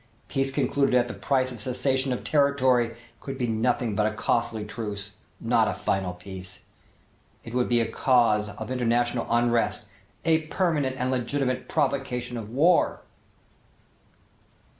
Peace 0.29 0.51
concluded 0.51 0.95
at 0.95 1.07
the 1.07 1.13
price 1.13 1.51
of 1.51 1.61
cession 1.61 2.11
of 2.11 2.23
territory 2.23 2.95
could 3.19 3.37
be 3.37 3.45
nothing 3.45 3.95
but 3.95 4.07
a 4.07 4.11
costly 4.15 4.65
truce, 4.65 5.13
not 5.39 5.67
a 5.67 5.75
final 5.75 6.11
peace. 6.13 6.61
It 7.43 7.53
would 7.53 7.69
be 7.69 7.83
for 7.83 7.87
a 7.89 7.93
cause 7.93 8.49
of 8.57 8.71
international 8.71 9.27
unrest, 9.29 9.85
a 10.25 10.47
permanent 10.47 10.95
and 10.97 11.11
legitimate 11.11 11.69
provocation 11.69 12.35
of 12.35 12.49
war." 12.49 13.01